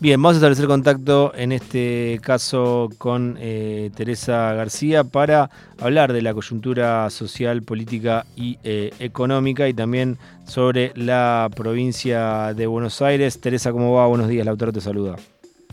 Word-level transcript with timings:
Bien, 0.00 0.22
vamos 0.22 0.36
a 0.36 0.38
establecer 0.38 0.68
contacto 0.68 1.32
en 1.34 1.50
este 1.50 2.20
caso 2.22 2.88
con 2.98 3.36
eh, 3.40 3.90
Teresa 3.96 4.52
García 4.52 5.02
para 5.02 5.50
hablar 5.80 6.12
de 6.12 6.22
la 6.22 6.32
coyuntura 6.32 7.10
social, 7.10 7.62
política 7.64 8.24
y 8.36 8.58
eh, 8.62 8.92
económica 9.00 9.68
y 9.68 9.74
también 9.74 10.16
sobre 10.44 10.92
la 10.94 11.50
provincia 11.56 12.54
de 12.54 12.68
Buenos 12.68 13.02
Aires. 13.02 13.40
Teresa, 13.40 13.72
¿cómo 13.72 13.92
va? 13.92 14.06
Buenos 14.06 14.28
días, 14.28 14.46
Lautaro 14.46 14.72
te 14.72 14.80
saluda. 14.80 15.16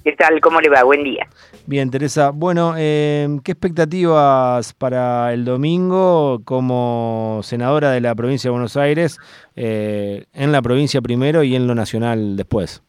¿Qué 0.03 0.13
tal? 0.13 0.41
¿Cómo 0.41 0.59
le 0.59 0.69
va? 0.69 0.83
Buen 0.83 1.03
día. 1.03 1.27
Bien, 1.67 1.91
Teresa. 1.91 2.31
Bueno, 2.31 2.73
eh, 2.75 3.27
¿qué 3.43 3.51
expectativas 3.51 4.73
para 4.73 5.33
el 5.33 5.45
domingo 5.45 6.41
como 6.45 7.41
senadora 7.43 7.91
de 7.91 8.01
la 8.01 8.15
provincia 8.15 8.47
de 8.47 8.53
Buenos 8.53 8.75
Aires, 8.75 9.19
en 9.55 10.51
la 10.51 10.63
provincia 10.63 10.99
primero 10.99 11.43
y 11.43 11.55
en 11.55 11.67
lo 11.67 11.75
nacional 11.75 12.37
después? 12.37 12.81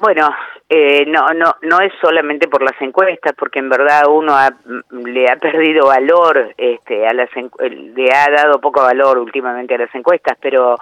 Bueno, 0.00 0.30
eh, 0.68 1.04
no, 1.06 1.26
no, 1.34 1.56
no 1.62 1.80
es 1.80 1.92
solamente 2.00 2.46
por 2.46 2.62
las 2.62 2.80
encuestas, 2.80 3.32
porque 3.36 3.58
en 3.58 3.68
verdad 3.68 4.02
uno 4.08 4.36
le 4.90 5.28
ha 5.28 5.36
perdido 5.36 5.86
valor, 5.86 6.54
este, 6.56 7.04
a 7.04 7.12
las 7.14 7.30
le 7.34 8.12
ha 8.12 8.30
dado 8.30 8.60
poco 8.60 8.82
valor 8.82 9.18
últimamente 9.18 9.74
a 9.74 9.78
las 9.78 9.94
encuestas, 9.94 10.36
pero 10.40 10.76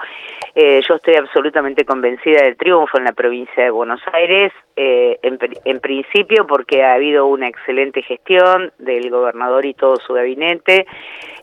eh, 0.54 0.82
yo 0.86 0.96
estoy 0.96 1.14
absolutamente 1.14 1.86
convencida 1.86 2.42
del 2.42 2.58
triunfo 2.58 2.98
en 2.98 3.04
la 3.04 3.12
provincia 3.12 3.64
de 3.64 3.70
Buenos 3.70 4.00
Aires, 4.12 4.52
eh, 4.76 5.18
en, 5.22 5.38
en, 5.64 5.80
principio 5.80 6.46
porque 6.46 6.84
ha 6.84 6.92
habido 6.92 7.24
una 7.26 7.48
excelente 7.48 8.02
gestión 8.02 8.72
del 8.78 9.08
gobernador 9.08 9.64
y 9.64 9.72
todo 9.72 9.96
su 9.96 10.12
gabinete, 10.12 10.86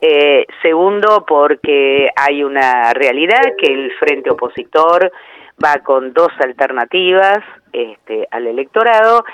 eh, 0.01 0.45
segundo 0.61 1.25
porque 1.25 2.09
hay 2.15 2.43
una 2.43 2.93
realidad 2.93 3.41
que 3.57 3.73
el 3.73 3.91
frente 3.93 4.29
opositor 4.29 5.11
va 5.63 5.79
con 5.83 6.13
dos 6.13 6.31
alternativas 6.39 7.39
este, 7.71 8.27
al 8.31 8.47
electorado 8.47 9.25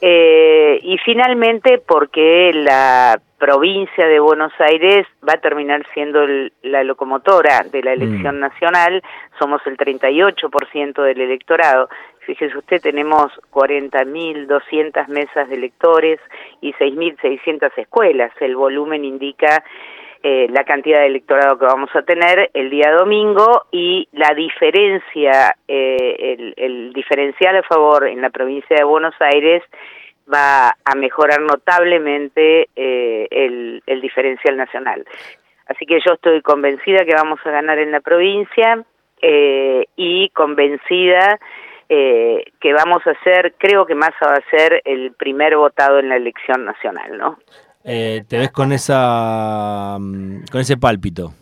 eh, 0.00 0.78
y 0.82 0.98
finalmente 0.98 1.78
porque 1.78 2.50
la 2.52 3.18
provincia 3.38 4.06
de 4.06 4.20
Buenos 4.20 4.52
Aires 4.58 5.06
va 5.26 5.34
a 5.34 5.40
terminar 5.40 5.86
siendo 5.94 6.26
la 6.62 6.84
locomotora 6.84 7.64
de 7.70 7.82
la 7.82 7.92
elección 7.92 8.36
mm. 8.36 8.40
nacional, 8.40 9.02
somos 9.38 9.60
el 9.66 9.76
38% 9.76 11.02
del 11.02 11.20
electorado. 11.20 11.88
Fíjese 12.20 12.58
usted, 12.58 12.80
tenemos 12.82 13.32
40.200 13.52 15.08
mesas 15.08 15.48
de 15.48 15.54
electores 15.54 16.20
y 16.60 16.72
6.600 16.74 17.70
escuelas. 17.76 18.32
El 18.40 18.56
volumen 18.56 19.04
indica 19.04 19.62
eh, 20.22 20.46
la 20.50 20.64
cantidad 20.64 21.00
de 21.00 21.06
electorado 21.06 21.58
que 21.58 21.66
vamos 21.66 21.90
a 21.94 22.02
tener 22.02 22.50
el 22.54 22.70
día 22.70 22.90
domingo 22.92 23.66
y 23.70 24.08
la 24.12 24.34
diferencia, 24.34 25.54
eh, 25.68 26.54
el, 26.56 26.92
diferencial 26.92 27.56
a 27.56 27.62
favor 27.62 28.08
en 28.08 28.22
la 28.22 28.30
provincia 28.30 28.76
de 28.76 28.84
Buenos 28.84 29.14
Aires 29.20 29.62
va 30.32 30.68
a 30.84 30.94
mejorar 30.96 31.40
notablemente 31.40 32.68
eh, 32.74 33.28
el, 33.30 34.00
diferencial 34.00 34.56
nacional. 34.56 35.04
Así 35.66 35.84
que 35.84 36.00
yo 36.04 36.14
estoy 36.14 36.42
convencida 36.42 37.04
que 37.04 37.14
vamos 37.14 37.38
a 37.44 37.50
ganar 37.50 37.78
en 37.78 37.92
la 37.92 38.00
provincia 38.00 38.84
y 39.20 40.28
convencida 40.30 41.38
que 41.88 42.72
vamos 42.72 43.06
a 43.06 43.14
ser, 43.24 43.54
creo 43.58 43.86
que 43.86 43.94
Massa 43.94 44.26
va 44.26 44.34
a 44.34 44.50
ser 44.50 44.82
el 44.84 45.12
primer 45.12 45.56
votado 45.56 45.98
en 45.98 46.08
la 46.08 46.16
elección 46.16 46.64
nacional, 46.64 47.18
¿no? 47.18 47.38
Eh, 47.88 48.24
te 48.28 48.38
ves 48.38 48.50
con 48.50 48.72
esa 48.72 49.96
mm, 50.00 50.46
con 50.50 50.60
ese 50.60 50.76
pálpito. 50.76 51.32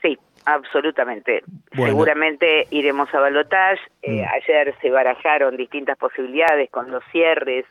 Sí, 0.00 0.16
absolutamente. 0.44 1.42
Seguramente 1.74 2.68
iremos 2.70 3.12
a 3.12 3.18
balotage. 3.18 3.80
Eh, 4.02 4.22
mm. 4.22 4.28
Ayer 4.34 4.74
se 4.80 4.90
barajaron 4.90 5.56
distintas 5.56 5.98
posibilidades 5.98 6.70
con 6.70 6.92
los 6.92 7.02
cierres 7.10 7.64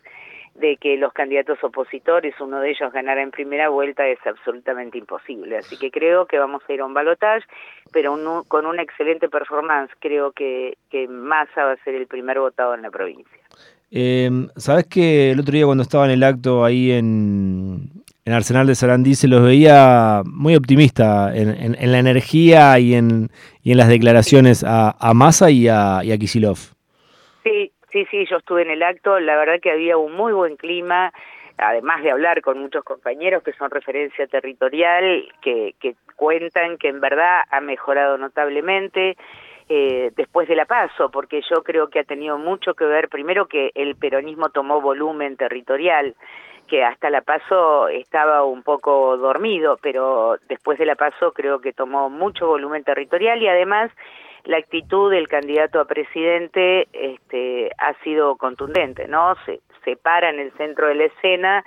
de 0.55 0.75
que 0.75 0.97
los 0.97 1.13
candidatos 1.13 1.63
opositores, 1.63 2.35
uno 2.41 2.59
de 2.59 2.71
ellos 2.71 2.91
ganara 2.91 3.21
en 3.21 3.31
primera 3.31 3.69
vuelta, 3.69 4.05
es 4.05 4.19
absolutamente 4.25 4.97
imposible. 4.97 5.57
Así 5.57 5.77
que 5.77 5.91
creo 5.91 6.25
que 6.25 6.39
vamos 6.39 6.61
a 6.67 6.73
ir 6.73 6.81
a 6.81 6.85
un 6.85 6.93
balotage, 6.93 7.45
pero 7.93 8.17
con 8.49 8.65
una 8.65 8.81
excelente 8.81 9.29
performance. 9.29 9.93
Creo 9.99 10.33
que, 10.33 10.77
que 10.89 11.07
Massa 11.07 11.63
va 11.63 11.71
a 11.71 11.83
ser 11.85 11.95
el 11.95 12.07
primer 12.07 12.37
votado 12.37 12.75
en 12.75 12.81
la 12.81 12.91
provincia. 12.91 13.39
Eh, 13.91 14.29
Sabes 14.55 14.85
que 14.87 15.31
el 15.31 15.39
otro 15.41 15.51
día 15.51 15.65
cuando 15.65 15.83
estaba 15.83 16.05
en 16.05 16.11
el 16.11 16.23
acto 16.23 16.63
ahí 16.63 16.91
en, 16.91 17.89
Arsenal 18.25 18.65
de 18.65 18.75
Sarandí 18.75 19.13
se 19.15 19.27
los 19.27 19.43
veía 19.43 20.21
muy 20.25 20.55
optimista 20.55 21.35
en, 21.35 21.91
la 21.91 21.99
energía 21.99 22.79
y 22.79 22.93
en, 22.93 23.27
y 23.61 23.73
en 23.73 23.77
las 23.77 23.89
declaraciones 23.89 24.63
a, 24.63 24.95
a 24.97 25.13
Massa 25.13 25.51
y 25.51 25.67
a, 25.67 25.99
y 26.03 26.13
a 26.13 26.17
Kisilov. 26.17 26.55
Sí, 27.43 27.73
sí, 27.91 28.05
sí, 28.09 28.25
yo 28.29 28.37
estuve 28.37 28.61
en 28.61 28.71
el 28.71 28.83
acto, 28.83 29.19
la 29.19 29.35
verdad 29.35 29.59
que 29.61 29.71
había 29.71 29.97
un 29.97 30.13
muy 30.13 30.31
buen 30.31 30.55
clima, 30.55 31.11
además 31.57 32.03
de 32.03 32.11
hablar 32.11 32.41
con 32.41 32.59
muchos 32.59 32.85
compañeros 32.85 33.43
que 33.43 33.51
son 33.51 33.69
referencia 33.69 34.25
territorial, 34.27 35.27
que 35.41 35.75
cuentan 36.15 36.77
que 36.77 36.87
en 36.87 37.01
verdad 37.01 37.41
ha 37.49 37.59
mejorado 37.59 38.17
notablemente 38.17 39.17
eh, 39.73 40.11
después 40.17 40.49
de 40.49 40.55
la 40.57 40.65
paso, 40.65 41.09
porque 41.11 41.41
yo 41.49 41.63
creo 41.63 41.87
que 41.87 41.99
ha 41.99 42.03
tenido 42.03 42.37
mucho 42.37 42.73
que 42.73 42.83
ver, 42.83 43.07
primero 43.07 43.45
que 43.45 43.71
el 43.73 43.95
peronismo 43.95 44.49
tomó 44.49 44.81
volumen 44.81 45.37
territorial, 45.37 46.13
que 46.67 46.83
hasta 46.83 47.09
la 47.09 47.21
paso 47.21 47.87
estaba 47.87 48.43
un 48.43 48.63
poco 48.63 49.15
dormido, 49.15 49.79
pero 49.81 50.35
después 50.49 50.77
de 50.77 50.85
la 50.85 50.95
paso 50.95 51.31
creo 51.31 51.61
que 51.61 51.71
tomó 51.71 52.09
mucho 52.09 52.47
volumen 52.47 52.83
territorial 52.83 53.41
y 53.41 53.47
además 53.47 53.89
la 54.43 54.57
actitud 54.57 55.09
del 55.09 55.29
candidato 55.29 55.79
a 55.79 55.85
presidente 55.85 56.89
este, 56.91 57.71
ha 57.77 57.93
sido 58.03 58.35
contundente, 58.35 59.07
¿no? 59.07 59.35
Se, 59.45 59.61
se 59.85 59.95
para 59.95 60.31
en 60.31 60.39
el 60.41 60.51
centro 60.57 60.89
de 60.89 60.95
la 60.95 61.05
escena 61.05 61.63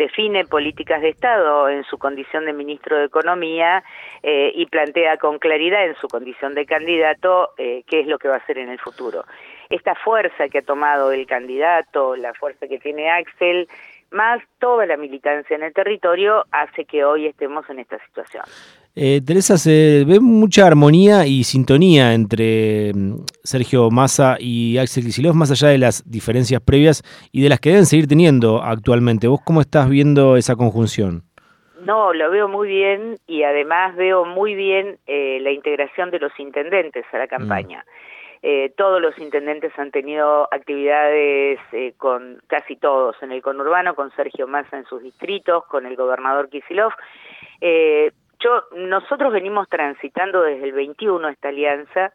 define 0.00 0.46
políticas 0.46 1.02
de 1.02 1.10
Estado 1.10 1.68
en 1.68 1.84
su 1.84 1.98
condición 1.98 2.46
de 2.46 2.54
ministro 2.54 2.96
de 2.96 3.04
Economía 3.04 3.84
eh, 4.22 4.50
y 4.54 4.64
plantea 4.64 5.18
con 5.18 5.38
claridad 5.38 5.84
en 5.84 5.94
su 5.96 6.08
condición 6.08 6.54
de 6.54 6.64
candidato 6.64 7.50
eh, 7.58 7.84
qué 7.86 8.00
es 8.00 8.06
lo 8.06 8.18
que 8.18 8.28
va 8.28 8.36
a 8.36 8.38
hacer 8.38 8.56
en 8.56 8.70
el 8.70 8.78
futuro. 8.78 9.26
Esta 9.68 9.94
fuerza 9.94 10.48
que 10.48 10.58
ha 10.58 10.62
tomado 10.62 11.12
el 11.12 11.26
candidato, 11.26 12.16
la 12.16 12.32
fuerza 12.32 12.66
que 12.66 12.78
tiene 12.78 13.10
Axel, 13.10 13.68
más 14.10 14.42
toda 14.58 14.86
la 14.86 14.96
militancia 14.96 15.54
en 15.54 15.64
el 15.64 15.74
territorio, 15.74 16.46
hace 16.50 16.86
que 16.86 17.04
hoy 17.04 17.26
estemos 17.26 17.68
en 17.68 17.80
esta 17.80 17.98
situación. 18.06 18.44
Eh, 18.96 19.20
Teresa, 19.24 19.56
se 19.56 20.04
ve 20.04 20.18
mucha 20.20 20.66
armonía 20.66 21.24
y 21.26 21.44
sintonía 21.44 22.12
entre 22.12 22.92
mm, 22.92 23.24
Sergio 23.44 23.88
Massa 23.90 24.36
y 24.40 24.78
Axel 24.78 25.04
Kicillof, 25.04 25.34
más 25.34 25.50
allá 25.52 25.68
de 25.68 25.78
las 25.78 26.02
diferencias 26.10 26.60
previas 26.60 27.02
y 27.30 27.42
de 27.42 27.48
las 27.48 27.60
que 27.60 27.70
deben 27.70 27.86
seguir 27.86 28.08
teniendo 28.08 28.62
actualmente. 28.62 29.28
¿Vos 29.28 29.40
cómo 29.44 29.60
estás 29.60 29.88
viendo 29.88 30.36
esa 30.36 30.56
conjunción? 30.56 31.22
No, 31.84 32.12
lo 32.12 32.30
veo 32.30 32.48
muy 32.48 32.68
bien 32.68 33.18
y 33.26 33.44
además 33.44 33.96
veo 33.96 34.24
muy 34.24 34.54
bien 34.54 34.98
eh, 35.06 35.38
la 35.40 35.52
integración 35.52 36.10
de 36.10 36.18
los 36.18 36.32
intendentes 36.38 37.04
a 37.12 37.18
la 37.18 37.26
mm. 37.26 37.28
campaña. 37.28 37.84
Eh, 38.42 38.72
todos 38.74 39.02
los 39.02 39.18
intendentes 39.18 39.70
han 39.78 39.90
tenido 39.90 40.48
actividades 40.50 41.58
eh, 41.72 41.92
con 41.98 42.40
casi 42.46 42.74
todos 42.76 43.14
en 43.22 43.32
el 43.32 43.42
conurbano, 43.42 43.94
con 43.94 44.10
Sergio 44.12 44.46
Massa 44.46 44.78
en 44.78 44.86
sus 44.86 45.02
distritos, 45.02 45.66
con 45.66 45.84
el 45.84 45.94
gobernador 45.94 46.48
Kisilov. 46.48 46.92
Eh, 47.60 48.12
yo, 48.40 48.64
nosotros 48.76 49.32
venimos 49.32 49.68
transitando 49.68 50.42
desde 50.42 50.64
el 50.64 50.72
21 50.72 51.28
esta 51.28 51.48
alianza 51.48 52.12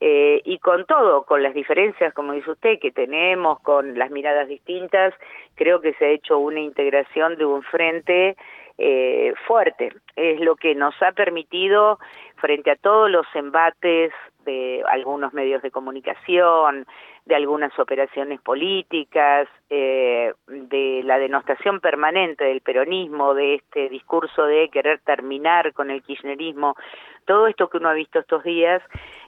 eh, 0.00 0.42
y 0.44 0.58
con 0.58 0.84
todo, 0.86 1.24
con 1.24 1.42
las 1.42 1.54
diferencias, 1.54 2.14
como 2.14 2.32
dice 2.32 2.52
usted, 2.52 2.78
que 2.78 2.92
tenemos, 2.92 3.60
con 3.60 3.98
las 3.98 4.10
miradas 4.10 4.46
distintas, 4.46 5.12
creo 5.56 5.80
que 5.80 5.94
se 5.94 6.04
ha 6.04 6.10
hecho 6.10 6.38
una 6.38 6.60
integración 6.60 7.36
de 7.36 7.44
un 7.44 7.62
frente 7.62 8.36
eh, 8.76 9.32
fuerte. 9.46 9.92
Es 10.14 10.40
lo 10.40 10.54
que 10.54 10.74
nos 10.76 10.94
ha 11.02 11.12
permitido, 11.12 11.98
frente 12.36 12.70
a 12.70 12.76
todos 12.76 13.10
los 13.10 13.26
embates 13.34 14.12
de 14.44 14.84
algunos 14.88 15.34
medios 15.34 15.62
de 15.62 15.72
comunicación, 15.72 16.86
de 17.26 17.34
algunas 17.34 17.76
operaciones 17.78 18.40
políticas, 18.40 19.48
eh, 19.68 20.32
de 20.46 20.77
la 21.02 21.18
denostación 21.18 21.80
permanente 21.80 22.44
del 22.44 22.60
peronismo, 22.60 23.34
de 23.34 23.56
este 23.56 23.88
discurso 23.88 24.44
de 24.44 24.68
querer 24.70 25.00
terminar 25.00 25.72
con 25.72 25.90
el 25.90 26.02
kirchnerismo, 26.02 26.76
todo 27.24 27.46
esto 27.46 27.68
que 27.68 27.78
uno 27.78 27.90
ha 27.90 27.94
visto 27.94 28.18
estos 28.18 28.42
días, 28.42 28.82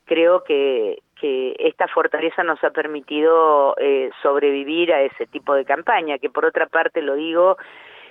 creo 0.05 0.43
que, 0.44 1.02
que 1.20 1.55
esta 1.58 1.87
fortaleza 1.88 2.43
nos 2.43 2.62
ha 2.64 2.70
permitido 2.70 3.75
eh, 3.78 4.11
sobrevivir 4.22 4.93
a 4.93 5.02
ese 5.02 5.26
tipo 5.26 5.55
de 5.55 5.64
campaña, 5.64 6.19
que 6.19 6.31
por 6.31 6.44
otra 6.44 6.67
parte 6.67 7.02
lo 7.02 7.14
digo, 7.14 7.56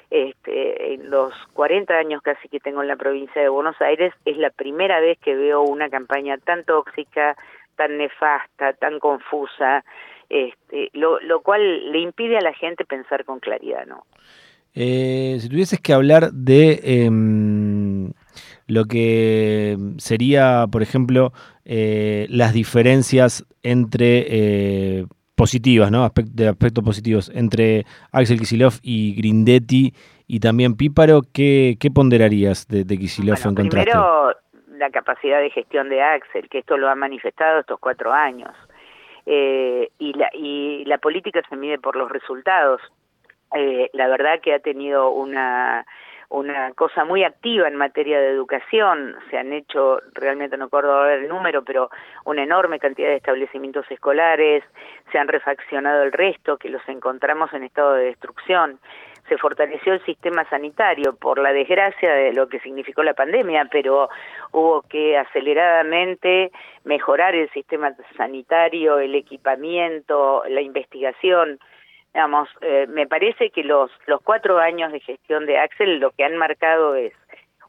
este, 0.09 0.94
en 0.94 1.09
los 1.09 1.33
40 1.53 1.94
años 1.94 2.21
casi 2.21 2.50
que 2.50 2.59
tengo 2.59 2.81
en 2.81 2.88
la 2.88 2.95
provincia 2.95 3.41
de 3.41 3.50
Buenos 3.50 3.79
Aires, 3.81 4.13
es 4.25 4.38
la 4.38 4.50
primera 4.50 5.00
vez 5.00 5.19
que 5.19 5.35
veo 5.35 5.61
una 5.61 5.89
campaña 5.89 6.38
tan 6.38 6.63
tóxica, 6.63 7.35
tan 7.75 7.97
nefasta, 7.97 8.73
tan 8.73 9.00
confusa, 9.00 9.83
este, 10.30 10.90
lo, 10.94 11.20
lo 11.22 11.42
cual 11.42 11.92
le 11.92 12.00
impide 12.00 12.38
a 12.38 12.42
la 12.42 12.54
gente 12.54 12.86
pensar 12.86 13.26
con 13.26 13.40
claridad, 13.40 13.86
¿no? 13.86 14.04
Eh, 14.76 15.38
si 15.40 15.50
tuvieses 15.50 15.80
que 15.80 15.94
hablar 15.94 16.31
de 16.31 16.80
em, 16.84 18.12
lo 18.68 18.86
que 18.86 19.78
sería, 19.98 20.66
por 20.72 20.84
ejemplo, 20.84 21.34
eh, 21.66 22.28
las 22.30 22.54
diferencias 22.54 23.46
entre 23.64 24.26
eh, 24.30 25.06
positivas, 25.36 25.90
¿no? 25.92 26.10
de 26.16 26.48
aspectos 26.48 26.84
positivos 26.84 27.31
entre 27.34 27.86
Axel 28.12 28.40
Kisilov 28.40 28.74
y 28.84 29.16
Grindetti 29.16 29.94
y 30.28 30.40
también 30.40 30.76
Píparo, 30.76 31.22
¿qué, 31.34 31.76
qué 31.80 31.90
ponderarías 31.90 32.68
de, 32.68 32.84
de 32.84 32.98
Kisilov 32.98 33.38
en 33.44 33.56
contraste? 33.56 33.92
Primero, 33.92 34.34
la 34.78 34.90
capacidad 34.92 35.40
de 35.40 35.50
gestión 35.50 35.90
de 35.90 36.02
Axel, 36.02 36.48
que 36.50 36.60
esto 36.60 36.78
lo 36.78 36.90
ha 36.90 36.96
manifestado 36.96 37.60
estos 37.60 37.80
cuatro 37.80 38.14
años. 38.14 38.52
Eh, 39.31 39.92
y, 40.00 40.14
la, 40.14 40.31
y 40.34 40.84
la 40.86 40.98
política 40.98 41.44
se 41.48 41.56
mide 41.56 41.78
por 41.78 41.96
los 41.96 42.10
resultados. 42.10 42.81
Eh, 43.54 43.92
la 43.94 44.08
verdad 44.08 44.42
que 44.42 44.56
ha 44.56 44.60
tenido 44.60 45.12
una 45.12 45.86
una 46.30 46.72
cosa 46.74 47.06
muy 47.06 47.24
activa 47.24 47.68
en 47.68 47.76
materia 47.76 48.20
de 48.20 48.30
educación. 48.30 49.16
Se 49.30 49.38
han 49.38 49.52
hecho, 49.52 50.00
realmente 50.14 50.58
no 50.58 50.66
acuerdo 50.66 51.08
el 51.10 51.28
número, 51.28 51.64
pero 51.64 51.90
una 52.26 52.44
enorme 52.44 52.80
cantidad 52.80 53.10
de 53.10 53.16
establecimientos 53.16 53.90
escolares, 53.90 54.64
se 55.12 55.18
han 55.18 55.28
refaccionado 55.28 56.04
el 56.04 56.12
resto, 56.12 56.58
que 56.58 56.70
los 56.70 56.88
encontramos 56.88 57.52
en 57.54 57.64
estado 57.64 57.94
de 57.94 58.06
destrucción. 58.06 58.80
Se 59.30 59.38
fortaleció 59.38 59.94
el 59.94 60.04
sistema 60.06 60.44
sanitario 60.50 61.16
por 61.16 61.38
la 61.38 61.54
desgracia 61.54 62.12
de 62.12 62.34
lo 62.34 62.50
que 62.50 62.60
significó 62.60 63.04
la 63.04 63.14
pandemia, 63.14 63.70
pero 63.72 64.10
hubo 64.52 64.81
que 64.81 65.18
aceleradamente 65.18 66.52
mejorar 66.84 67.36
el 67.36 67.48
sistema 67.52 67.94
sanitario, 68.18 68.98
el 68.98 69.14
equipamiento, 69.14 70.44
la 70.50 70.62
investigación. 70.62 71.60
Digamos, 72.12 72.50
eh, 72.62 72.88
me 72.90 73.06
parece 73.06 73.52
que 73.52 73.64
los, 73.64 73.92
los 74.08 74.20
cuatro 74.24 74.58
años 74.58 74.92
de 74.92 75.00
gestión 75.00 75.46
de 75.46 75.60
Axel 75.60 76.00
lo 76.00 76.10
que 76.10 76.24
han 76.24 76.36
marcado 76.36 76.96
es 76.96 77.14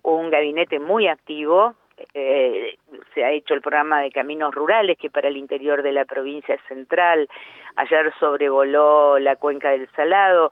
un 0.02 0.30
gabinete 0.30 0.80
muy 0.80 1.08
activo, 1.08 1.74
eh, 2.14 2.78
se 3.14 3.24
ha 3.24 3.30
hecho 3.30 3.54
el 3.54 3.60
programa 3.60 4.00
de 4.00 4.10
caminos 4.10 4.54
rurales 4.54 4.96
que 4.98 5.10
para 5.10 5.28
el 5.28 5.36
interior 5.36 5.82
de 5.82 5.92
la 5.92 6.04
provincia 6.04 6.58
central, 6.68 7.28
ayer 7.76 8.12
sobrevoló 8.18 9.18
la 9.18 9.36
cuenca 9.36 9.70
del 9.70 9.88
Salado, 9.94 10.50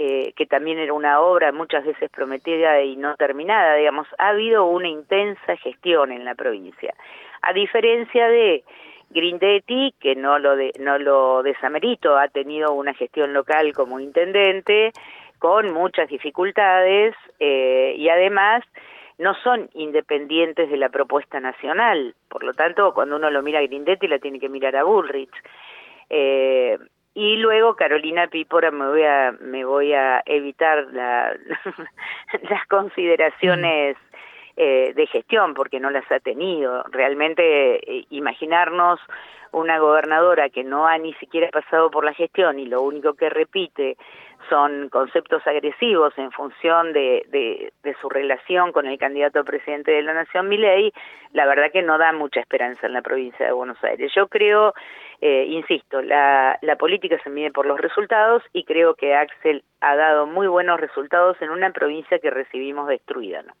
eh, 0.00 0.32
que 0.36 0.46
también 0.46 0.78
era 0.78 0.92
una 0.92 1.20
obra 1.20 1.50
muchas 1.50 1.84
veces 1.84 2.08
prometida 2.08 2.80
y 2.82 2.94
no 2.94 3.16
terminada, 3.16 3.74
digamos, 3.74 4.06
ha 4.18 4.28
habido 4.28 4.64
una 4.64 4.86
intensa 4.86 5.56
gestión 5.56 6.12
en 6.12 6.24
la 6.24 6.36
provincia, 6.36 6.94
a 7.42 7.52
diferencia 7.52 8.28
de 8.28 8.62
Grindetti, 9.10 9.92
que 9.98 10.14
no 10.14 10.38
lo, 10.38 10.54
de, 10.54 10.72
no 10.78 10.98
lo 10.98 11.42
desamerito, 11.42 12.16
ha 12.16 12.28
tenido 12.28 12.74
una 12.74 12.94
gestión 12.94 13.32
local 13.32 13.72
como 13.72 13.98
intendente 13.98 14.92
con 15.40 15.72
muchas 15.72 16.08
dificultades 16.08 17.16
eh, 17.40 17.96
y 17.98 18.08
además 18.08 18.62
no 19.18 19.34
son 19.42 19.68
independientes 19.74 20.70
de 20.70 20.76
la 20.76 20.90
propuesta 20.90 21.40
nacional. 21.40 22.14
Por 22.28 22.44
lo 22.44 22.54
tanto, 22.54 22.94
cuando 22.94 23.16
uno 23.16 23.30
lo 23.30 23.42
mira 23.42 23.58
a 23.58 23.62
Grindetti, 23.62 24.06
la 24.06 24.20
tiene 24.20 24.38
que 24.38 24.48
mirar 24.48 24.76
a 24.76 24.84
Bullrich. 24.84 25.34
Eh, 26.08 26.78
y 27.14 27.36
luego 27.36 27.74
Carolina 27.74 28.28
Pípora 28.28 28.70
me 28.70 28.86
voy 28.86 29.02
a 29.02 29.32
me 29.40 29.64
voy 29.64 29.92
a 29.92 30.22
evitar 30.26 30.86
la, 30.92 31.36
las 32.50 32.66
consideraciones 32.68 33.96
eh, 34.60 34.92
de 34.92 35.06
gestión, 35.06 35.54
porque 35.54 35.78
no 35.78 35.88
las 35.88 36.10
ha 36.10 36.18
tenido. 36.18 36.82
Realmente 36.90 37.76
eh, 37.76 38.06
imaginarnos 38.10 38.98
una 39.52 39.78
gobernadora 39.78 40.48
que 40.48 40.64
no 40.64 40.88
ha 40.88 40.98
ni 40.98 41.14
siquiera 41.14 41.48
pasado 41.50 41.92
por 41.92 42.04
la 42.04 42.12
gestión 42.12 42.58
y 42.58 42.66
lo 42.66 42.82
único 42.82 43.14
que 43.14 43.30
repite 43.30 43.96
son 44.48 44.88
conceptos 44.88 45.46
agresivos 45.46 46.12
en 46.16 46.30
función 46.32 46.92
de, 46.92 47.24
de, 47.30 47.94
su 48.00 48.08
relación 48.08 48.72
con 48.72 48.86
el 48.86 48.98
candidato 48.98 49.40
a 49.40 49.44
presidente 49.44 49.92
de 49.92 50.02
la 50.02 50.14
Nación, 50.14 50.48
Milei, 50.48 50.92
la 51.32 51.46
verdad 51.46 51.72
que 51.72 51.82
no 51.82 51.98
da 51.98 52.12
mucha 52.12 52.40
esperanza 52.40 52.86
en 52.86 52.92
la 52.92 53.02
provincia 53.02 53.46
de 53.46 53.52
Buenos 53.52 53.82
Aires. 53.82 54.12
Yo 54.14 54.28
creo, 54.28 54.74
eh, 55.20 55.46
insisto, 55.48 56.02
la, 56.02 56.58
la 56.62 56.76
política 56.76 57.18
se 57.22 57.30
mide 57.30 57.50
por 57.50 57.66
los 57.66 57.80
resultados 57.80 58.42
y 58.52 58.64
creo 58.64 58.94
que 58.94 59.14
Axel 59.14 59.64
ha 59.80 59.96
dado 59.96 60.26
muy 60.26 60.46
buenos 60.46 60.80
resultados 60.80 61.40
en 61.40 61.50
una 61.50 61.70
provincia 61.70 62.18
que 62.18 62.30
recibimos 62.30 62.88
destruida. 62.88 63.42
¿no? 63.42 63.52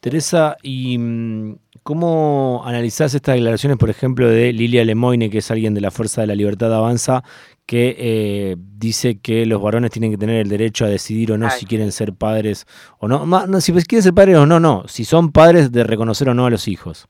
Teresa, 0.00 0.56
¿y 0.62 0.96
mm, 0.96 1.56
cómo 1.82 2.62
analizás 2.64 3.14
estas 3.14 3.34
declaraciones, 3.34 3.78
por 3.78 3.90
ejemplo, 3.90 4.28
de 4.28 4.52
Lilia 4.52 4.84
Lemoine, 4.84 5.30
que 5.30 5.38
es 5.38 5.50
alguien 5.50 5.74
de 5.74 5.80
la 5.80 5.90
Fuerza 5.90 6.20
de 6.20 6.28
la 6.28 6.34
Libertad 6.34 6.72
Avanza, 6.72 7.24
que 7.66 7.96
eh, 7.98 8.56
dice 8.58 9.18
que 9.18 9.44
los 9.44 9.60
varones 9.60 9.90
tienen 9.90 10.10
que 10.10 10.16
tener 10.16 10.40
el 10.40 10.48
derecho 10.48 10.84
a 10.84 10.88
decidir 10.88 11.32
o 11.32 11.38
no 11.38 11.50
si 11.50 11.66
quieren 11.66 11.92
ser 11.92 12.14
padres 12.14 12.66
o 12.98 13.08
no? 13.08 13.26
no 13.26 13.60
si 13.60 13.72
quieren 13.72 14.02
ser 14.02 14.14
padres 14.14 14.36
o 14.36 14.46
no, 14.46 14.60
no. 14.60 14.84
Si 14.86 15.04
son 15.04 15.32
padres, 15.32 15.72
de 15.72 15.84
reconocer 15.84 16.28
o 16.28 16.34
no 16.34 16.46
a 16.46 16.50
los 16.50 16.68
hijos. 16.68 17.08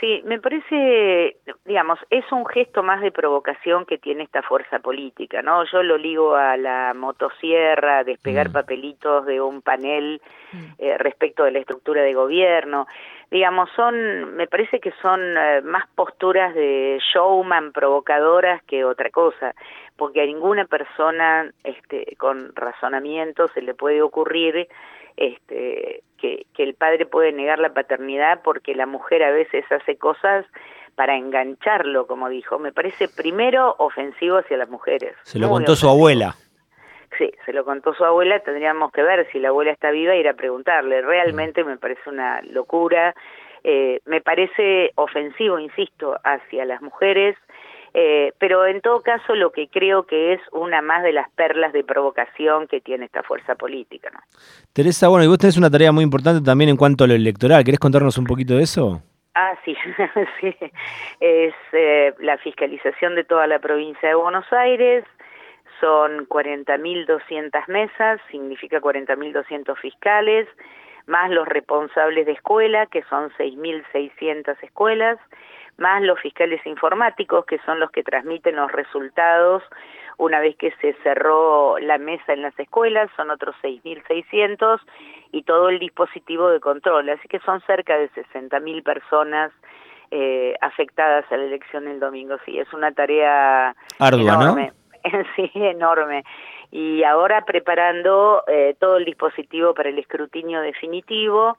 Sí, 0.00 0.22
me 0.24 0.40
parece, 0.40 1.36
digamos, 1.66 1.98
es 2.08 2.24
un 2.32 2.46
gesto 2.46 2.82
más 2.82 3.02
de 3.02 3.12
provocación 3.12 3.84
que 3.84 3.98
tiene 3.98 4.22
esta 4.22 4.42
fuerza 4.42 4.78
política, 4.78 5.42
¿no? 5.42 5.62
Yo 5.64 5.82
lo 5.82 5.98
ligo 5.98 6.34
a 6.34 6.56
la 6.56 6.94
motosierra, 6.94 8.02
despegar 8.02 8.48
mm. 8.48 8.52
papelitos 8.52 9.26
de 9.26 9.42
un 9.42 9.60
panel 9.60 10.22
mm. 10.52 10.58
eh, 10.78 10.96
respecto 10.96 11.44
de 11.44 11.50
la 11.50 11.58
estructura 11.58 12.00
de 12.00 12.14
gobierno. 12.14 12.86
Digamos, 13.30 13.68
son, 13.76 14.36
me 14.36 14.46
parece 14.46 14.80
que 14.80 14.92
son 15.02 15.20
eh, 15.36 15.60
más 15.64 15.86
posturas 15.94 16.54
de 16.54 16.98
showman 17.12 17.72
provocadoras 17.72 18.62
que 18.62 18.86
otra 18.86 19.10
cosa, 19.10 19.54
porque 19.96 20.22
a 20.22 20.26
ninguna 20.26 20.64
persona 20.64 21.52
este, 21.62 22.16
con 22.16 22.56
razonamiento 22.56 23.48
se 23.48 23.60
le 23.60 23.74
puede 23.74 24.00
ocurrir 24.00 24.66
este, 25.18 26.02
que, 26.20 26.46
que 26.54 26.62
el 26.62 26.74
padre 26.74 27.06
puede 27.06 27.32
negar 27.32 27.58
la 27.58 27.72
paternidad 27.72 28.40
porque 28.42 28.74
la 28.74 28.86
mujer 28.86 29.22
a 29.22 29.30
veces 29.30 29.64
hace 29.70 29.96
cosas 29.96 30.46
para 30.94 31.16
engancharlo, 31.16 32.06
como 32.06 32.28
dijo. 32.28 32.58
Me 32.58 32.72
parece 32.72 33.08
primero 33.08 33.74
ofensivo 33.78 34.38
hacia 34.38 34.56
las 34.56 34.68
mujeres. 34.68 35.16
Se 35.22 35.38
lo 35.38 35.48
contó 35.48 35.74
su 35.74 35.88
abuela. 35.88 36.34
Sí, 37.18 37.30
se 37.44 37.52
lo 37.52 37.64
contó 37.64 37.92
su 37.94 38.04
abuela, 38.04 38.38
tendríamos 38.40 38.92
que 38.92 39.02
ver 39.02 39.26
si 39.32 39.38
la 39.38 39.48
abuela 39.48 39.72
está 39.72 39.90
viva 39.90 40.14
e 40.14 40.20
ir 40.20 40.28
a 40.28 40.34
preguntarle. 40.34 41.02
Realmente 41.02 41.64
me 41.64 41.76
parece 41.76 42.08
una 42.08 42.40
locura, 42.42 43.14
eh, 43.64 44.00
me 44.04 44.20
parece 44.20 44.92
ofensivo, 44.94 45.58
insisto, 45.58 46.18
hacia 46.24 46.64
las 46.64 46.80
mujeres, 46.82 47.36
eh, 47.94 48.32
pero 48.38 48.66
en 48.66 48.80
todo 48.80 49.00
caso 49.00 49.34
lo 49.34 49.50
que 49.50 49.68
creo 49.68 50.04
que 50.04 50.32
es 50.34 50.40
una 50.52 50.80
más 50.82 51.02
de 51.02 51.12
las 51.12 51.30
perlas 51.30 51.72
de 51.72 51.82
provocación 51.82 52.68
que 52.68 52.80
tiene 52.80 53.06
esta 53.06 53.22
fuerza 53.22 53.54
política. 53.54 54.10
¿no? 54.12 54.20
Teresa, 54.72 55.08
bueno, 55.08 55.24
y 55.24 55.28
vos 55.28 55.38
tenés 55.38 55.56
una 55.56 55.70
tarea 55.70 55.92
muy 55.92 56.04
importante 56.04 56.44
también 56.44 56.70
en 56.70 56.76
cuanto 56.76 57.04
a 57.04 57.06
lo 57.06 57.14
electoral. 57.14 57.64
¿Querés 57.64 57.80
contarnos 57.80 58.16
un 58.18 58.26
poquito 58.26 58.54
de 58.54 58.62
eso? 58.62 59.02
Ah, 59.34 59.54
sí, 59.64 59.76
sí. 60.40 60.54
Es 61.20 61.54
eh, 61.72 62.14
la 62.18 62.38
fiscalización 62.38 63.14
de 63.14 63.24
toda 63.24 63.46
la 63.46 63.58
provincia 63.58 64.08
de 64.08 64.14
Buenos 64.14 64.50
Aires. 64.52 65.04
Son 65.80 66.28
40.200 66.28 67.68
mesas, 67.68 68.20
significa 68.30 68.80
40.200 68.80 69.76
fiscales, 69.78 70.46
más 71.06 71.30
los 71.30 71.48
responsables 71.48 72.26
de 72.26 72.32
escuela, 72.32 72.86
que 72.86 73.02
son 73.04 73.30
6.600 73.30 74.56
escuelas, 74.62 75.18
más 75.80 76.02
los 76.02 76.20
fiscales 76.20 76.64
informáticos, 76.66 77.44
que 77.46 77.58
son 77.66 77.80
los 77.80 77.90
que 77.90 78.02
transmiten 78.02 78.56
los 78.56 78.70
resultados 78.70 79.62
una 80.20 80.38
vez 80.38 80.54
que 80.56 80.70
se 80.82 80.92
cerró 81.02 81.78
la 81.78 81.96
mesa 81.96 82.34
en 82.34 82.42
las 82.42 82.58
escuelas, 82.58 83.10
son 83.16 83.30
otros 83.30 83.56
6.600, 83.62 84.78
y 85.32 85.44
todo 85.44 85.70
el 85.70 85.78
dispositivo 85.78 86.50
de 86.50 86.60
control. 86.60 87.08
Así 87.08 87.26
que 87.26 87.38
son 87.40 87.62
cerca 87.62 87.96
de 87.96 88.10
60.000 88.10 88.82
personas 88.82 89.50
eh, 90.10 90.54
afectadas 90.60 91.24
a 91.32 91.36
la 91.38 91.44
elección 91.44 91.88
el 91.88 92.00
domingo. 92.00 92.36
Sí, 92.44 92.58
es 92.58 92.70
una 92.74 92.92
tarea 92.92 93.74
ardua, 93.98 94.34
enorme. 94.34 94.72
sí, 95.36 95.50
enorme. 95.54 96.24
Y 96.70 97.02
ahora 97.02 97.46
preparando 97.46 98.44
eh, 98.46 98.76
todo 98.78 98.98
el 98.98 99.06
dispositivo 99.06 99.72
para 99.72 99.88
el 99.88 99.98
escrutinio 99.98 100.60
definitivo, 100.60 101.56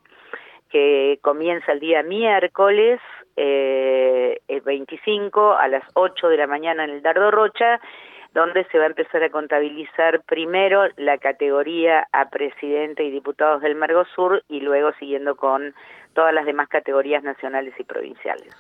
que 0.72 1.20
comienza 1.22 1.72
el 1.72 1.80
día 1.80 2.04
miércoles, 2.04 3.00
eh, 3.36 4.40
el 4.48 4.62
25 4.62 5.54
a 5.54 5.68
las 5.68 5.84
8 5.94 6.28
de 6.30 6.38
la 6.38 6.48
mañana 6.48 6.84
en 6.84 6.92
el 6.92 7.02
Dardo 7.02 7.32
Rocha, 7.32 7.80
donde 8.34 8.66
se 8.72 8.78
va 8.78 8.86
a 8.86 8.88
empezar 8.88 9.24
a 9.24 9.30
contabilizar 9.30 10.22
primero 10.24 10.84
la 10.98 11.18
categoría 11.18 12.08
a 12.14 12.30
presidente 12.30 13.04
y 13.04 13.12
diputados 13.12 13.62
del 13.62 13.76
Mergosur 13.76 14.44
y 14.48 14.62
luego 14.62 14.92
siguiendo 15.00 15.36
con 15.36 15.74
todas 16.14 16.34
las 16.34 16.46
demás 16.46 16.70
categorías 16.70 17.24
nacionales 17.24 17.74
y 17.78 17.84
provinciales. 17.84 18.56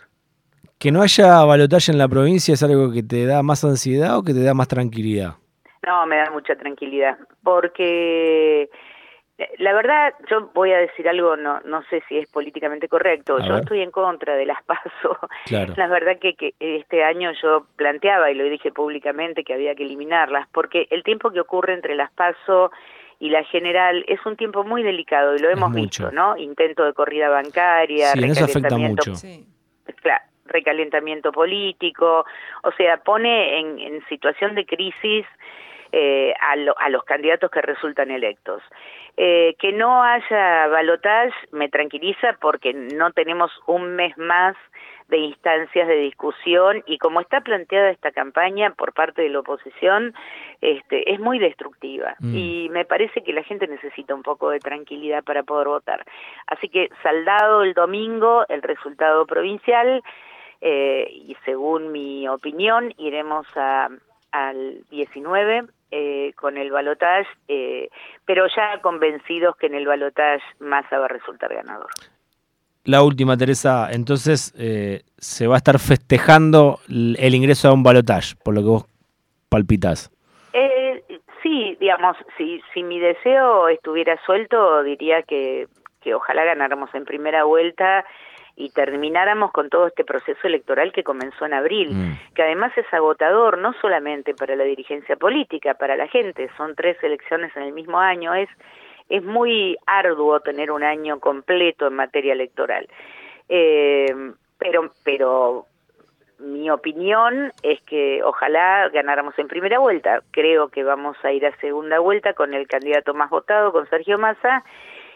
¿Que 0.77 0.91
no 0.91 1.01
haya 1.01 1.45
balotaje 1.45 1.91
en 1.91 1.97
la 1.97 2.07
provincia 2.07 2.53
es 2.53 2.63
algo 2.63 2.91
que 2.91 3.03
te 3.03 3.25
da 3.25 3.43
más 3.43 3.63
ansiedad 3.63 4.17
o 4.17 4.23
que 4.23 4.33
te 4.33 4.43
da 4.43 4.53
más 4.53 4.67
tranquilidad? 4.67 5.35
No, 5.85 6.05
me 6.05 6.17
da 6.17 6.29
mucha 6.31 6.55
tranquilidad, 6.55 7.17
porque 7.43 8.69
la 9.57 9.73
verdad, 9.73 10.13
yo 10.29 10.49
voy 10.53 10.71
a 10.71 10.77
decir 10.77 11.07
algo, 11.07 11.35
no, 11.35 11.59
no 11.61 11.83
sé 11.89 12.03
si 12.07 12.17
es 12.17 12.29
políticamente 12.29 12.87
correcto. 12.87 13.39
yo 13.39 13.57
estoy 13.57 13.81
en 13.81 13.91
contra 13.91 14.35
de 14.35 14.45
las 14.45 14.63
PASO. 14.65 15.17
La 15.75 15.87
verdad 15.87 16.17
que, 16.19 16.35
que 16.35 16.53
este 16.59 17.03
año 17.03 17.31
yo 17.41 17.65
planteaba 17.75 18.31
y 18.31 18.35
lo 18.35 18.43
dije 18.45 18.71
públicamente 18.71 19.43
que 19.43 19.53
había 19.53 19.75
que 19.75 19.83
eliminarlas, 19.83 20.47
porque 20.51 20.87
el 20.89 21.03
tiempo 21.03 21.31
que 21.31 21.39
ocurre 21.39 21.73
entre 21.73 21.95
las 21.95 22.11
PASO 22.11 22.71
y 23.19 23.29
la 23.29 23.43
general 23.43 24.03
es 24.07 24.19
un 24.25 24.35
tiempo 24.35 24.63
muy 24.63 24.81
delicado 24.81 25.35
y 25.35 25.39
lo 25.39 25.49
hemos 25.49 25.71
visto, 25.73 26.11
¿no? 26.11 26.35
Intento 26.37 26.83
de 26.83 26.93
corrida 26.93 27.29
bancaria, 27.29 28.11
sí, 28.13 28.19
recalentamiento. 28.19 29.11
Afecta 29.11 29.27
mucho. 29.27 30.01
Claro, 30.01 30.23
recalentamiento 30.45 31.31
político, 31.31 32.25
o 32.63 32.71
sea, 32.73 32.97
pone 32.97 33.59
en, 33.59 34.03
situación 34.09 34.55
de 34.55 34.65
crisis 34.65 35.25
eh, 35.91 36.33
a, 36.39 36.53
a, 36.53 36.89
los 36.89 37.03
candidatos 37.03 37.51
que 37.51 37.61
resultan 37.61 38.11
electos. 38.11 38.61
Eh, 39.17 39.55
que 39.59 39.73
no 39.73 40.03
haya 40.03 40.67
balotage 40.67 41.33
me 41.51 41.67
tranquiliza 41.67 42.37
porque 42.39 42.73
no 42.73 43.11
tenemos 43.11 43.51
un 43.67 43.95
mes 43.95 44.17
más 44.17 44.55
de 45.09 45.17
instancias 45.17 45.89
de 45.89 45.95
discusión 45.97 46.81
y 46.85 46.97
como 46.97 47.19
está 47.19 47.41
planteada 47.41 47.89
esta 47.89 48.11
campaña 48.11 48.71
por 48.71 48.93
parte 48.93 49.21
de 49.21 49.29
la 49.29 49.39
oposición, 49.39 50.13
este, 50.61 51.11
es 51.11 51.19
muy 51.19 51.37
destructiva 51.37 52.15
mm. 52.19 52.35
y 52.35 52.69
me 52.69 52.85
parece 52.85 53.21
que 53.21 53.33
la 53.33 53.43
gente 53.43 53.67
necesita 53.67 54.15
un 54.15 54.23
poco 54.23 54.49
de 54.49 54.59
tranquilidad 54.59 55.23
para 55.25 55.43
poder 55.43 55.67
votar. 55.67 56.05
Así 56.47 56.69
que 56.69 56.89
saldado 57.03 57.63
el 57.63 57.73
domingo 57.73 58.45
el 58.47 58.61
resultado 58.61 59.25
provincial 59.25 60.01
eh, 60.61 61.07
y 61.11 61.35
según 61.43 61.91
mi 61.91 62.29
opinión 62.29 62.93
iremos 62.97 63.45
a, 63.55 63.89
al 64.31 64.83
19 64.89 65.65
eh, 65.91 66.33
con 66.35 66.57
el 66.57 66.71
balotage, 66.71 67.27
eh, 67.47 67.89
pero 68.25 68.47
ya 68.55 68.79
convencidos 68.81 69.55
que 69.57 69.67
en 69.67 69.75
el 69.75 69.85
balotage 69.85 70.43
Massa 70.59 70.99
va 70.99 71.05
a 71.05 71.09
resultar 71.09 71.53
ganador. 71.53 71.89
La 72.83 73.03
última, 73.03 73.37
Teresa, 73.37 73.89
entonces 73.91 74.55
eh, 74.57 75.01
se 75.17 75.45
va 75.45 75.55
a 75.55 75.57
estar 75.57 75.77
festejando 75.77 76.79
el 76.89 77.35
ingreso 77.35 77.67
a 77.67 77.73
un 77.73 77.83
balotage, 77.83 78.35
por 78.43 78.55
lo 78.55 78.61
que 78.61 78.67
vos 78.67 78.85
palpitas. 79.49 80.09
Eh, 80.53 81.03
sí, 81.43 81.77
digamos, 81.79 82.17
si, 82.37 82.59
si 82.73 82.81
mi 82.81 82.99
deseo 82.99 83.67
estuviera 83.67 84.19
suelto, 84.25 84.81
diría 84.81 85.21
que, 85.21 85.67
que 86.01 86.15
ojalá 86.15 86.43
ganáramos 86.43 86.89
en 86.95 87.05
primera 87.05 87.43
vuelta 87.43 88.03
y 88.61 88.69
termináramos 88.69 89.51
con 89.51 89.69
todo 89.69 89.87
este 89.87 90.03
proceso 90.03 90.39
electoral 90.43 90.91
que 90.93 91.03
comenzó 91.03 91.47
en 91.47 91.53
abril, 91.53 91.89
mm. 91.93 92.33
que 92.35 92.43
además 92.43 92.71
es 92.77 92.85
agotador 92.93 93.57
no 93.57 93.73
solamente 93.81 94.35
para 94.35 94.55
la 94.55 94.63
dirigencia 94.63 95.15
política, 95.15 95.73
para 95.73 95.95
la 95.95 96.07
gente, 96.07 96.47
son 96.57 96.75
tres 96.75 96.95
elecciones 97.03 97.51
en 97.55 97.63
el 97.63 97.73
mismo 97.73 97.99
año, 97.99 98.35
es, 98.35 98.49
es 99.09 99.23
muy 99.23 99.77
arduo 99.87 100.41
tener 100.41 100.69
un 100.69 100.83
año 100.83 101.19
completo 101.19 101.87
en 101.87 101.95
materia 101.95 102.33
electoral. 102.33 102.87
Eh, 103.49 104.13
pero, 104.59 104.91
pero 105.03 105.65
mi 106.37 106.69
opinión 106.69 107.51
es 107.63 107.81
que 107.81 108.21
ojalá 108.23 108.89
ganáramos 108.89 109.37
en 109.39 109.47
primera 109.47 109.79
vuelta. 109.79 110.21
Creo 110.29 110.69
que 110.69 110.83
vamos 110.83 111.17
a 111.23 111.31
ir 111.31 111.47
a 111.47 111.55
segunda 111.57 111.97
vuelta 111.97 112.33
con 112.33 112.53
el 112.53 112.67
candidato 112.67 113.15
más 113.15 113.31
votado, 113.31 113.71
con 113.71 113.89
Sergio 113.89 114.19
Massa, 114.19 114.63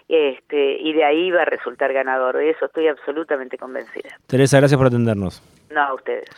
este, 0.08 0.78
y 0.80 0.94
de 0.94 1.04
ahí 1.04 1.32
va 1.32 1.42
a 1.42 1.46
resultar 1.46 1.92
ganador. 1.94 2.38
De 2.38 2.50
eso 2.50 2.66
estoy 2.66 2.88
absolutamente 2.88 3.58
convencida. 3.58 4.18
Teresa, 4.28 4.58
gracias 4.58 4.78
por 4.78 4.88
atendernos. 4.88 5.42
No, 5.72 5.82
a 5.82 5.94
ustedes. 5.94 6.30